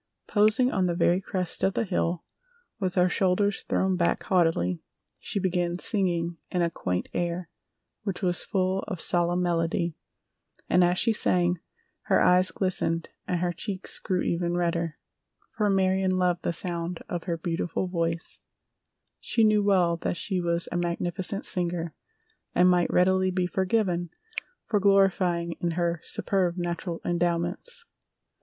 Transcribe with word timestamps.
Posing 0.27 0.71
on 0.71 0.87
the 0.87 0.95
very 0.95 1.21
crest 1.21 1.61
of 1.63 1.75
the 1.75 1.83
hill 1.83 2.23
with 2.79 2.95
her 2.95 3.07
shoulders 3.07 3.61
thrown 3.61 3.97
back 3.97 4.23
haughtily, 4.23 4.81
she 5.19 5.39
began 5.39 5.77
singing 5.77 6.37
a 6.51 6.71
quaint 6.71 7.07
air 7.13 7.51
which 8.01 8.23
was 8.23 8.43
full 8.43 8.79
of 8.87 8.99
solemn 8.99 9.43
melody, 9.43 9.93
and 10.67 10.83
as 10.83 10.97
she 10.97 11.13
sang 11.13 11.59
her 12.07 12.19
eyes 12.19 12.49
glistened 12.49 13.09
and 13.27 13.41
her 13.41 13.53
cheeks 13.53 13.99
grew 13.99 14.23
even 14.23 14.55
redder, 14.57 14.97
for 15.55 15.69
Marion 15.69 16.09
loved 16.17 16.41
the 16.41 16.51
sound 16.51 17.03
of 17.07 17.25
her 17.25 17.37
beautiful 17.37 17.87
voice—she 17.87 19.43
knew 19.43 19.61
well 19.61 19.97
that 19.97 20.17
she 20.17 20.41
was 20.41 20.67
a 20.71 20.77
magnificent 20.77 21.45
singer, 21.45 21.93
and 22.55 22.67
might 22.71 22.89
readily 22.91 23.29
be 23.29 23.45
forgiven 23.45 24.09
for 24.65 24.79
glorying 24.79 25.51
in 25.59 25.71
her 25.77 25.99
superb 26.03 26.57
natural 26.57 27.01
endowments. 27.05 27.85